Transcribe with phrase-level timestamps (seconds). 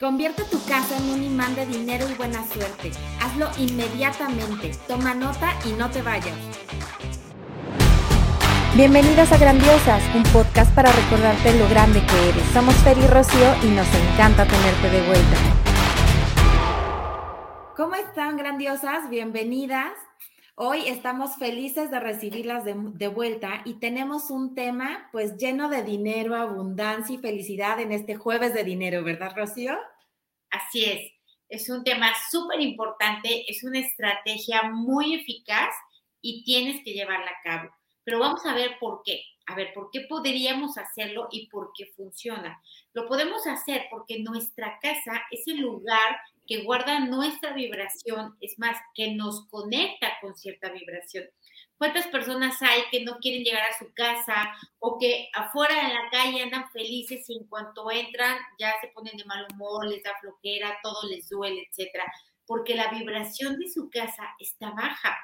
[0.00, 2.92] Convierte tu casa en un imán de dinero y buena suerte.
[3.20, 4.70] Hazlo inmediatamente.
[4.86, 6.36] Toma nota y no te vayas.
[8.76, 12.44] Bienvenidas a Grandiosas, un podcast para recordarte lo grande que eres.
[12.52, 15.36] Somos Fer y Rocío y nos encanta tenerte de vuelta.
[17.76, 19.10] ¿Cómo están, grandiosas?
[19.10, 20.07] Bienvenidas.
[20.60, 25.84] Hoy estamos felices de recibirlas de, de, vuelta y tenemos un tema pues lleno de
[25.84, 29.78] dinero, abundancia y felicidad en este jueves de dinero, ¿verdad, Rocío?
[30.50, 31.12] Así es,
[31.48, 35.72] es un tema súper importante, es una estrategia muy eficaz
[36.20, 37.70] y tienes que llevarla a cabo.
[38.02, 39.22] Pero vamos a ver por qué.
[39.46, 42.60] A ver, ¿por qué podríamos hacerlo y por qué funciona?
[42.94, 48.76] Lo podemos hacer porque nuestra casa es el lugar que guarda nuestra vibración, es más,
[48.94, 51.24] que nos conecta con cierta vibración.
[51.76, 56.10] ¿Cuántas personas hay que no quieren llegar a su casa o que afuera en la
[56.10, 60.12] calle andan felices y en cuanto entran ya se ponen de mal humor, les da
[60.20, 62.04] flojera, todo les duele, etcétera?
[62.46, 65.16] Porque la vibración de su casa está baja.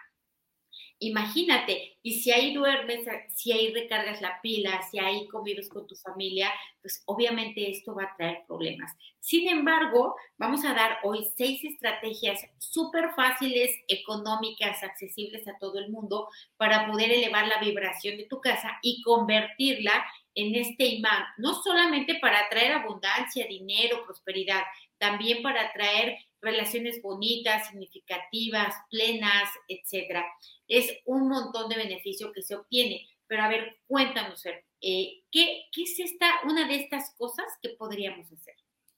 [1.00, 3.00] Imagínate, y si ahí duermes,
[3.34, 8.04] si ahí recargas la pila, si ahí convives con tu familia, pues obviamente esto va
[8.04, 8.92] a traer problemas.
[9.18, 15.90] Sin embargo, vamos a dar hoy seis estrategias súper fáciles, económicas, accesibles a todo el
[15.90, 21.54] mundo para poder elevar la vibración de tu casa y convertirla en este imán, no
[21.54, 24.62] solamente para atraer abundancia, dinero, prosperidad,
[24.98, 30.24] también para atraer relaciones bonitas, significativas, plenas, etcétera.
[30.68, 33.08] Es un montón de beneficio que se obtiene.
[33.26, 38.30] Pero a ver, cuéntanos, eh, ¿qué, ¿qué es esta, una de estas cosas que podríamos
[38.30, 38.54] hacer?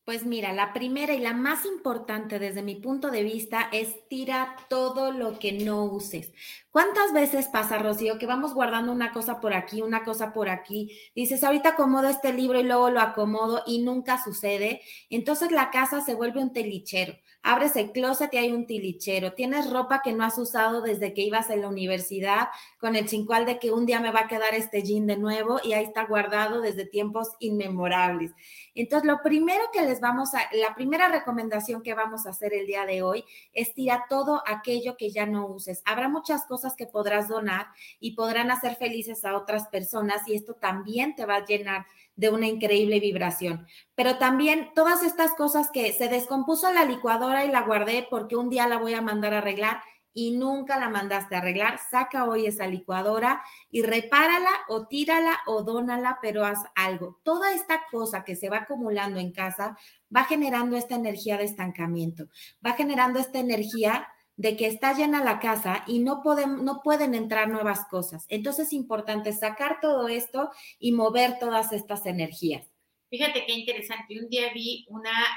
[0.07, 4.55] Pues mira, la primera y la más importante desde mi punto de vista es tira
[4.69, 6.33] todo lo que no uses.
[6.71, 10.97] ¿Cuántas veces pasa, Rocío, que vamos guardando una cosa por aquí, una cosa por aquí?
[11.17, 14.83] Dices, ahorita acomodo este libro y luego lo acomodo y nunca sucede.
[15.11, 17.17] Entonces la casa se vuelve un telichero.
[17.43, 19.33] Abres el closet y hay un tilichero.
[19.33, 23.47] Tienes ropa que no has usado desde que ibas a la universidad con el chincual
[23.47, 26.05] de que un día me va a quedar este jean de nuevo y ahí está
[26.07, 28.33] guardado desde tiempos inmemorables.
[28.75, 32.67] Entonces, lo primero que les vamos a, la primera recomendación que vamos a hacer el
[32.67, 35.83] día de hoy es tirar todo aquello que ya no uses.
[35.85, 37.67] Habrá muchas cosas que podrás donar
[38.01, 41.87] y podrán hacer felices a otras personas y esto también te va a llenar
[42.17, 43.67] de una increíble vibración.
[43.95, 48.49] Pero también todas estas cosas que se descompuso la licuadora y la guardé porque un
[48.49, 49.81] día la voy a mandar a arreglar
[50.17, 55.63] y nunca la mandaste a arreglar, saca hoy esa licuadora y repárala o tírala o
[55.63, 57.21] dónala, pero haz algo.
[57.23, 59.77] Toda esta cosa que se va acumulando en casa
[60.15, 62.29] va generando esta energía de estancamiento,
[62.65, 67.15] va generando esta energía de que está llena la casa y no pueden, no pueden
[67.15, 68.25] entrar nuevas cosas.
[68.31, 72.67] Entonces es importante sacar todo esto y mover todas estas energías.
[73.11, 74.19] Fíjate qué interesante.
[74.19, 74.87] Un día vi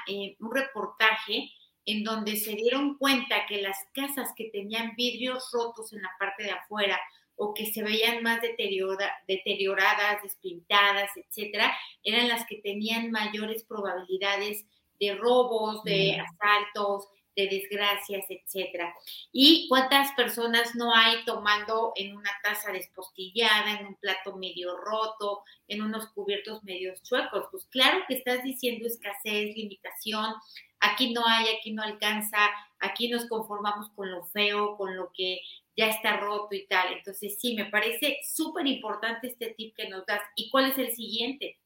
[0.08, 1.50] eh, un reportaje
[1.92, 6.44] en donde se dieron cuenta que las casas que tenían vidrios rotos en la parte
[6.44, 7.00] de afuera
[7.36, 11.74] o que se veían más deterioradas, despintadas, etcétera,
[12.04, 14.66] eran las que tenían mayores probabilidades
[15.00, 16.22] de robos, de mm.
[16.22, 17.08] asaltos,
[17.40, 18.94] de desgracias, etcétera.
[19.32, 25.44] ¿Y cuántas personas no hay tomando en una taza despostillada, en un plato medio roto,
[25.68, 27.46] en unos cubiertos medio chuecos?
[27.52, 30.34] Pues claro que estás diciendo escasez, limitación,
[30.80, 32.50] aquí no hay, aquí no alcanza,
[32.80, 35.42] aquí nos conformamos con lo feo, con lo que
[35.78, 36.94] ya está roto y tal.
[36.94, 40.22] Entonces, sí, me parece súper importante este tip que nos das.
[40.36, 41.58] ¿Y cuál es el siguiente?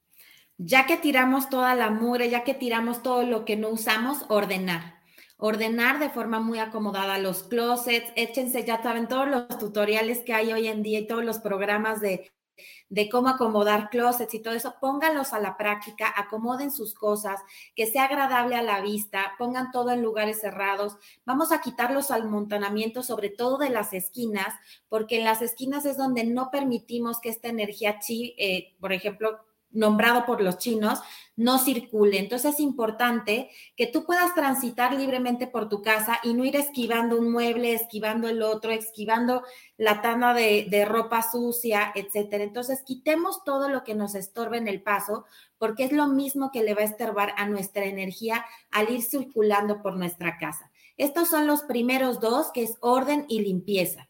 [0.58, 5.03] Ya que tiramos toda la mugre, ya que tiramos todo lo que no usamos, ordenar
[5.46, 10.54] ordenar de forma muy acomodada los closets, échense, ya saben, todos los tutoriales que hay
[10.54, 12.32] hoy en día y todos los programas de,
[13.12, 17.42] cómo acomodar closets y todo eso, pónganlos a la práctica, acomoden sus cosas,
[17.76, 20.96] que sea agradable a la vista, pongan todo en lugares cerrados.
[21.26, 24.56] Vamos a quitar los almontonamientos, sobre todo de las esquinas,
[24.88, 29.40] porque en las esquinas es donde no permitimos que esta energía chi, eh, por ejemplo,
[29.74, 31.00] nombrado por los chinos,
[31.36, 32.20] no circule.
[32.20, 37.18] Entonces es importante que tú puedas transitar libremente por tu casa y no ir esquivando
[37.18, 39.44] un mueble, esquivando el otro, esquivando
[39.78, 42.44] la tanda de, de ropa sucia, etcétera.
[42.44, 45.26] Entonces quitemos todo lo que nos estorbe en el paso,
[45.58, 49.82] porque es lo mismo que le va a estorbar a nuestra energía al ir circulando
[49.82, 50.72] por nuestra casa.
[50.98, 54.10] Estos son los primeros dos, que es orden y limpieza.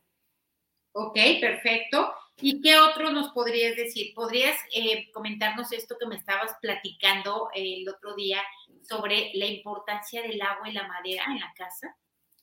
[0.92, 2.14] Ok, perfecto.
[2.46, 4.14] ¿Y qué otro nos podrías decir?
[4.14, 8.42] ¿Podrías eh, comentarnos esto que me estabas platicando el otro día
[8.82, 11.96] sobre la importancia del agua y la madera en la casa?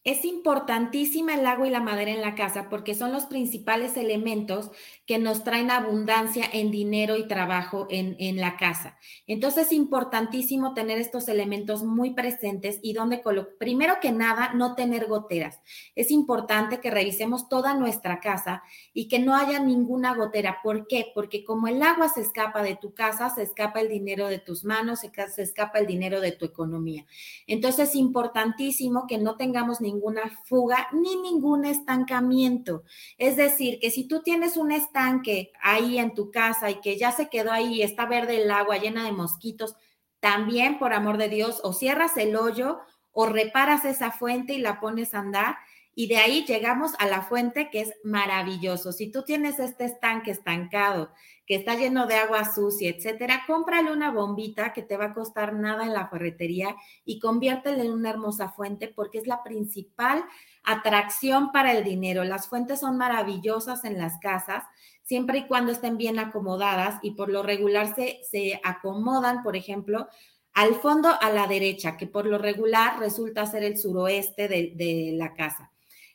[0.02, 4.70] Es importantísima el agua y la madera en la casa porque son los principales elementos
[5.04, 8.96] que nos traen abundancia en dinero y trabajo en, en, la casa.
[9.26, 13.22] Entonces es importantísimo tener estos elementos muy presentes y donde
[13.58, 15.60] primero que nada no tener goteras.
[15.94, 18.62] Es importante que revisemos toda nuestra casa
[18.94, 20.60] y que no haya ninguna gotera.
[20.62, 21.12] ¿Por qué?
[21.14, 24.64] Porque como el agua se escapa de tu casa, se escapa el dinero de tus
[24.64, 27.04] manos, se, se escapa el dinero de tu economía.
[27.46, 32.84] Entonces es importantísimo que no tengamos ni ninguna fuga ni ningún estancamiento.
[33.18, 37.12] Es decir, que si tú tienes un estanque ahí en tu casa y que ya
[37.12, 39.74] se quedó ahí, está verde el agua llena de mosquitos,
[40.20, 42.78] también por amor de Dios, o cierras el hoyo
[43.12, 45.56] o reparas esa fuente y la pones a andar.
[46.00, 48.90] Y de ahí llegamos a la fuente que es maravilloso.
[48.90, 51.12] Si tú tienes este estanque estancado
[51.44, 55.52] que está lleno de agua sucia, etcétera, cómprale una bombita que te va a costar
[55.52, 56.74] nada en la ferretería
[57.04, 60.24] y conviértela en una hermosa fuente porque es la principal
[60.64, 62.24] atracción para el dinero.
[62.24, 64.64] Las fuentes son maravillosas en las casas
[65.02, 70.08] siempre y cuando estén bien acomodadas y por lo regular se, se acomodan, por ejemplo,
[70.54, 75.12] al fondo a la derecha, que por lo regular resulta ser el suroeste de, de
[75.14, 75.69] la casa.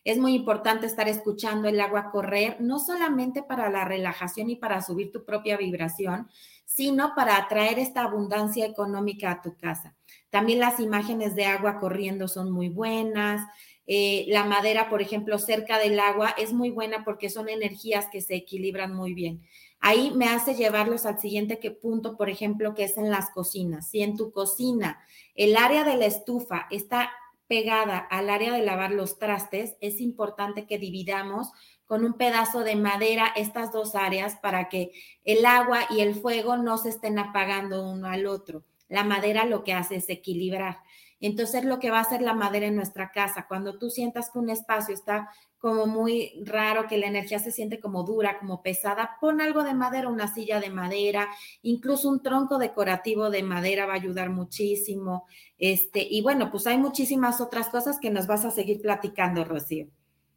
[0.06, 4.84] Es muy importante estar escuchando el agua correr, no solamente para la relajación y para
[4.84, 6.30] subir tu propia vibración,
[6.64, 9.96] sino para atraer esta abundancia económica a tu casa.
[10.30, 13.42] También las imágenes de agua corriendo son muy buenas.
[13.88, 18.22] Eh, la madera, por ejemplo, cerca del agua es muy buena porque son energías que
[18.22, 19.42] se equilibran muy bien.
[19.80, 23.90] Ahí me hace llevarlos al siguiente punto, por ejemplo, que es en las cocinas.
[23.90, 25.00] Si en tu cocina
[25.34, 27.12] el área de la estufa está
[27.48, 31.52] pegada al área de lavar los trastes, es importante que dividamos
[31.86, 34.92] con un pedazo de madera estas dos áreas para que
[35.24, 38.64] el agua y el fuego no se estén apagando uno al otro.
[38.88, 40.80] La madera lo que hace es equilibrar.
[41.20, 44.40] Entonces, lo que va a hacer la madera en nuestra casa, cuando tú sientas que
[44.40, 49.18] un espacio está como muy raro, que la energía se siente como dura, como pesada,
[49.20, 51.28] pon algo de madera, una silla de madera,
[51.64, 55.26] incluso un tronco decorativo de madera va a ayudar muchísimo.
[55.58, 59.88] Este, y bueno, pues hay muchísimas otras cosas que nos vas a seguir platicando, Rocío.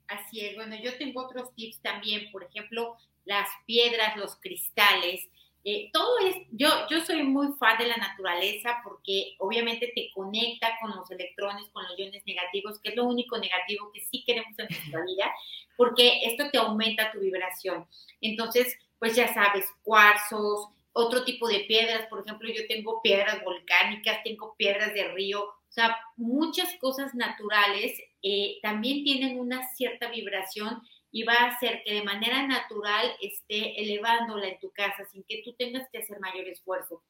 [0.07, 2.97] Así es, bueno, yo tengo otros tips también, por ejemplo,
[3.27, 5.29] las piedras, los cristales.
[5.71, 10.79] Eh, todo es, yo, yo soy muy fan de la naturaleza porque obviamente te conecta
[10.81, 14.59] con los electrones, con los iones negativos, que es lo único negativo que sí queremos
[14.59, 15.31] en nuestra vida,
[15.77, 17.87] porque esto te aumenta tu vibración.
[18.23, 24.23] Entonces, pues ya sabes, cuarzos, otro tipo de piedras, por ejemplo, yo tengo piedras volcánicas,
[24.25, 30.81] tengo piedras de río, o sea, muchas cosas naturales eh, también tienen una cierta vibración
[31.11, 35.43] y va a hacer que de manera natural esté elevándola en tu casa sin que
[35.45, 37.03] tú tengas que hacer mayor esfuerzo.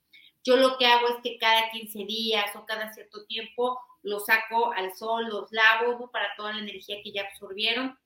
[0.45, 4.73] Yo lo que hago es que cada 15 días o cada cierto tiempo los saco
[4.73, 6.11] al sol, los lavo ¿no?
[6.11, 7.99] para toda la energía que ya absorbieron,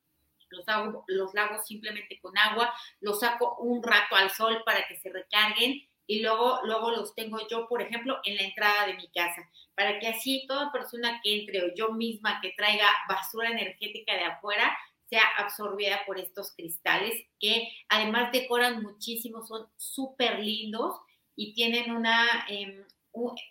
[0.48, 4.96] los, hago, los lavo simplemente con agua, los saco un rato al sol para que
[4.96, 9.08] se recarguen y luego, luego los tengo yo, por ejemplo, en la entrada de mi
[9.08, 14.14] casa, para que así toda persona que entre o yo misma que traiga basura energética
[14.14, 14.76] de afuera,
[15.12, 20.96] sea absorbida por estos cristales que además decoran muchísimo, son súper lindos
[21.36, 22.82] y tienen una, em,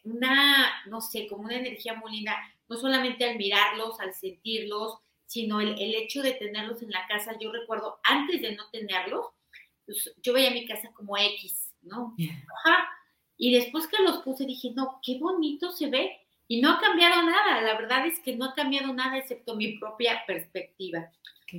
[0.04, 2.36] una, no sé, como una energía muy linda,
[2.68, 4.98] no solamente al mirarlos, al sentirlos,
[5.28, 7.38] sino el, el hecho de tenerlos en la casa.
[7.40, 9.28] Yo recuerdo, antes de no tenerlos,
[9.86, 12.16] pues, yo veía mi casa como X, ¿no?
[12.66, 12.90] Ajá.
[13.38, 16.21] Y después que los puse dije, no, qué bonito se ve.
[16.52, 19.78] Y no ha cambiado nada, la verdad es que no ha cambiado nada excepto mi
[19.78, 21.10] propia perspectiva.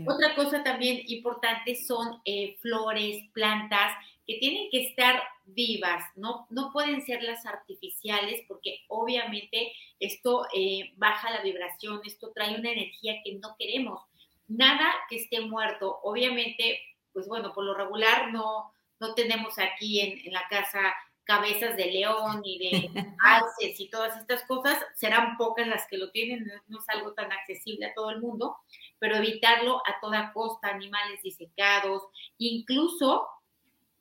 [0.07, 3.97] Otra cosa también importante son eh, flores, plantas
[4.27, 6.47] que tienen que estar vivas, ¿no?
[6.51, 12.73] No pueden ser las artificiales porque obviamente esto eh, baja la vibración, esto trae una
[12.73, 14.03] energía que no queremos.
[14.47, 16.79] Nada que esté muerto, obviamente,
[17.15, 18.71] pues bueno, por lo regular no,
[19.01, 20.93] no tenemos aquí en, en la casa
[21.25, 22.91] cabezas de león y de
[23.25, 27.31] alces y todas estas cosas, serán pocas las que lo tienen, no es algo tan
[27.33, 28.57] accesible a todo el mundo,
[28.99, 32.05] pero evitarlo a toda costa, animales disecados,
[32.38, 33.29] incluso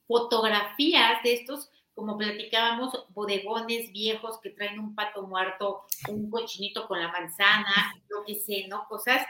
[0.07, 6.99] fotografías de estos, como platicábamos, bodegones viejos que traen un pato muerto, un cochinito con
[6.99, 8.87] la manzana, lo que sé, ¿no?
[8.87, 9.25] Cosas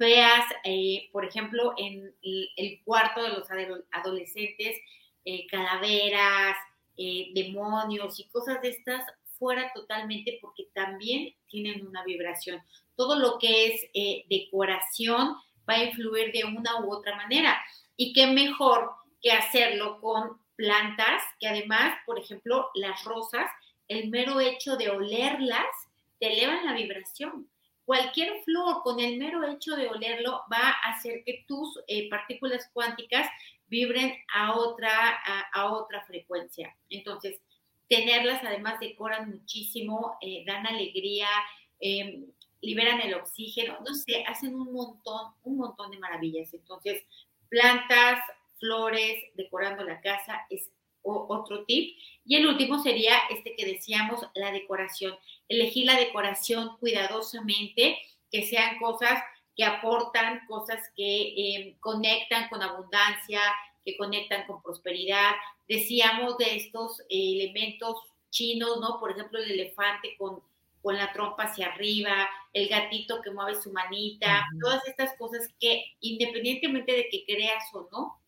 [0.00, 3.48] feas, eh, por ejemplo, en el, cuarto de los
[3.92, 4.78] adolescentes,
[5.26, 6.56] eh, calaveras,
[6.96, 9.04] eh, demonios y cosas de estas
[9.38, 12.60] fuera totalmente porque también tienen una vibración
[13.00, 17.58] todo lo que es eh, decoración va a influir de una u otra manera.
[17.96, 18.90] Y qué mejor
[19.22, 23.50] que hacerlo con plantas, que además, por ejemplo, las rosas,
[23.88, 25.64] el mero hecho de olerlas
[26.18, 27.48] te elevan la vibración.
[27.86, 32.68] cualquier flor con el mero hecho de olerlo va a hacer que tus eh, partículas
[32.74, 33.26] cuánticas
[33.70, 34.90] vibren a otra,
[35.52, 36.76] a, otra frecuencia.
[36.90, 37.40] Entonces,
[37.88, 41.28] tenerlas además decoran muchísimo, eh, dan alegría,
[41.78, 42.26] em,
[42.60, 46.52] liberan el oxígeno, no sé, hacen un montón, un montón de maravillas.
[46.52, 47.04] Entonces,
[47.48, 48.20] plantas,
[48.58, 50.70] flores, decorando la casa es
[51.02, 51.96] otro tip.
[52.24, 55.14] Y el último sería este que decíamos, la decoración.
[55.48, 57.98] Elegir la decoración cuidadosamente,
[58.30, 59.22] que sean cosas
[59.56, 63.40] que aportan, cosas que em, conectan con abundancia,
[63.84, 65.32] que conectan con prosperidad.
[65.68, 67.96] Decíamos de estos elementos
[68.30, 69.00] chinos, ¿no?
[69.00, 70.40] Por ejemplo, el elefante con,
[70.82, 75.84] con la trompa hacia arriba, el gatito que mueve su manita, todas estas cosas que
[76.00, 78.19] independientemente de que creas o no,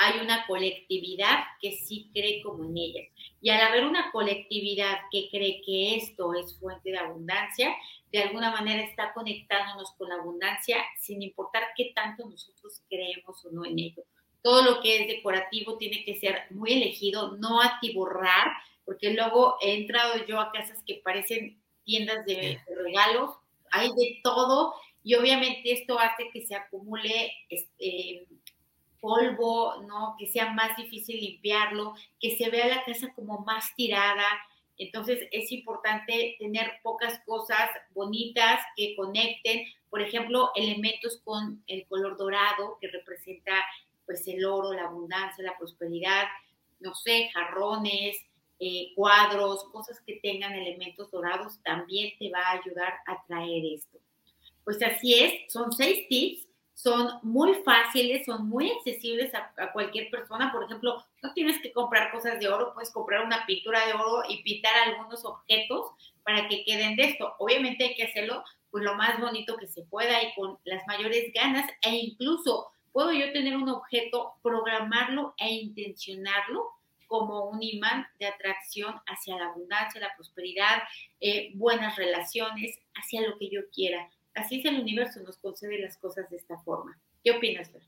[0.00, 3.08] hay una colectividad que sí cree como en ellas.
[3.40, 7.74] Y al haber una colectividad que cree que esto es fuente de abundancia,
[8.12, 13.50] de alguna manera está conectándonos con la abundancia sin importar qué tanto nosotros creemos o
[13.50, 14.04] no en ello.
[14.40, 18.52] Todo lo que es decorativo tiene que ser muy elegido, no atiborrar,
[18.84, 23.32] porque luego he entrado yo a casas que parecen tiendas de, regalos,
[23.72, 28.26] hay de todo y obviamente esto hace que se acumule este,
[29.00, 30.14] polvo, ¿no?
[30.18, 34.26] Que sea más difícil limpiarlo, que se vea la casa como más tirada.
[34.76, 42.16] Entonces es importante tener pocas cosas bonitas que conecten, por ejemplo, elementos con el color
[42.16, 43.54] dorado que representa
[44.06, 46.24] pues el oro, la abundancia, la prosperidad,
[46.80, 48.16] no sé, jarrones,
[48.60, 53.98] eh, cuadros, cosas que tengan elementos dorados, también te va a ayudar a traer esto.
[54.64, 56.47] Pues así es, son seis tips
[56.78, 60.52] son muy fáciles, son muy accesibles a, cualquier persona.
[60.52, 64.22] Por ejemplo, no tienes que comprar cosas de oro, puedes comprar una pintura de oro
[64.28, 65.90] y pintar algunos objetos
[66.22, 67.34] para que queden de esto.
[67.40, 71.32] Obviamente hay que hacerlo pues lo más bonito que se pueda y con las mayores
[71.34, 76.70] ganas e incluso puedo yo tener un objeto, programarlo e intencionarlo
[77.08, 80.82] como un imán de atracción hacia la abundancia, la prosperidad,
[81.20, 85.96] eh, buenas relaciones, hacia lo que yo quiera así es el universo, nos concede las
[85.98, 86.98] cosas de esta forma.
[87.22, 87.82] ¿Qué opinas, Fer?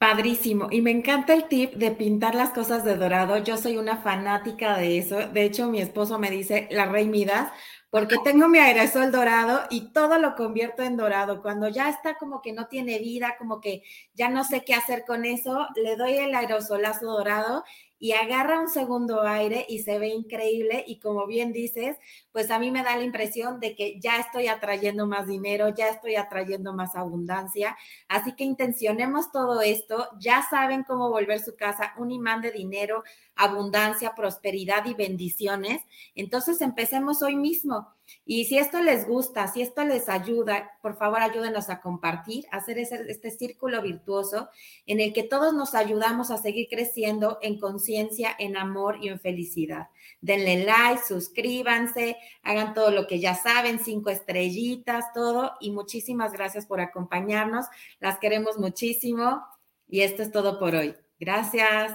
[0.00, 0.68] Padrísimo.
[0.70, 3.36] Y me encanta el tip de pintar las cosas de dorado.
[3.36, 5.28] Yo soy una fanática de eso.
[5.28, 7.52] De hecho, mi esposo me dice la rey Midas,
[7.90, 11.42] porque tengo mi aerosol dorado y todo lo convierto en dorado.
[11.42, 13.82] Cuando ya está como que no tiene vida, como que
[14.14, 17.64] ya no sé qué hacer con eso, le doy el aerosolazo dorado
[18.00, 21.98] y agarra un segundo aire y se ve increíble y como bien dices,
[22.32, 25.90] pues a mí me da la impresión de que ya estoy atrayendo más dinero, ya
[25.90, 27.76] estoy atrayendo más abundancia,
[28.08, 33.04] así que intencionemos todo esto, ya saben cómo volver su casa un imán de dinero,
[33.36, 35.82] abundancia, prosperidad y bendiciones,
[36.14, 37.94] entonces empecemos hoy mismo.
[38.24, 42.78] Y si esto les gusta, si esto les ayuda, por favor ayúdenos a compartir, hacer
[42.78, 44.48] este círculo virtuoso
[44.86, 49.20] en el que todos nos ayudamos a seguir creciendo en conciencia, en amor y en
[49.20, 49.88] felicidad.
[50.20, 55.52] Denle like, suscríbanse, hagan todo lo que ya saben, cinco estrellitas, todo.
[55.60, 57.66] Y muchísimas gracias por acompañarnos.
[58.00, 59.42] Las queremos muchísimo.
[59.88, 60.94] Y esto es todo por hoy.
[61.18, 61.92] Gracias.